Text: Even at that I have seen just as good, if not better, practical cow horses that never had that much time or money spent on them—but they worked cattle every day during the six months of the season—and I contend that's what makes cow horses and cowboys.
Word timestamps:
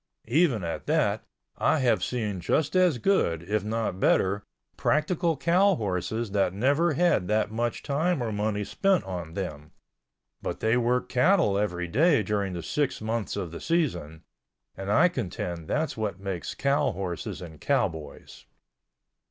Even 0.33 0.63
at 0.63 0.87
that 0.87 1.25
I 1.59 1.77
have 1.77 2.03
seen 2.03 2.39
just 2.39 2.75
as 2.75 2.97
good, 2.97 3.43
if 3.43 3.63
not 3.63 3.99
better, 3.99 4.41
practical 4.75 5.37
cow 5.37 5.75
horses 5.75 6.31
that 6.31 6.55
never 6.55 6.93
had 6.93 7.27
that 7.27 7.51
much 7.51 7.83
time 7.83 8.19
or 8.23 8.31
money 8.31 8.63
spent 8.63 9.03
on 9.03 9.35
them—but 9.35 10.59
they 10.59 10.75
worked 10.75 11.09
cattle 11.09 11.55
every 11.55 11.87
day 11.87 12.23
during 12.23 12.53
the 12.53 12.63
six 12.63 12.99
months 12.99 13.35
of 13.35 13.51
the 13.51 13.61
season—and 13.61 14.91
I 14.91 15.07
contend 15.07 15.67
that's 15.67 15.95
what 15.95 16.19
makes 16.19 16.55
cow 16.55 16.91
horses 16.93 17.39
and 17.39 17.61
cowboys. 17.61 18.47